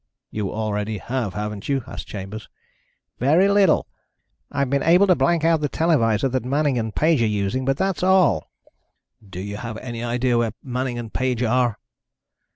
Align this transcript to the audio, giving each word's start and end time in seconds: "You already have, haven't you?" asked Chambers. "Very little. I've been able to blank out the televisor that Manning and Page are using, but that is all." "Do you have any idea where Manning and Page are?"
"You 0.31 0.51
already 0.51 0.97
have, 0.97 1.35
haven't 1.35 1.69
you?" 1.69 1.83
asked 1.85 2.07
Chambers. 2.07 2.49
"Very 3.19 3.47
little. 3.47 3.85
I've 4.51 4.71
been 4.71 4.81
able 4.81 5.05
to 5.05 5.13
blank 5.13 5.43
out 5.45 5.61
the 5.61 5.69
televisor 5.69 6.27
that 6.29 6.43
Manning 6.43 6.79
and 6.79 6.95
Page 6.95 7.21
are 7.21 7.27
using, 7.27 7.65
but 7.65 7.77
that 7.77 7.97
is 7.97 8.01
all." 8.03 8.49
"Do 9.23 9.39
you 9.39 9.57
have 9.57 9.77
any 9.77 10.03
idea 10.03 10.39
where 10.39 10.53
Manning 10.63 10.97
and 10.97 11.13
Page 11.13 11.43
are?" 11.43 11.77